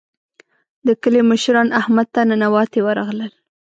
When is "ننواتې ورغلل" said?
2.29-3.31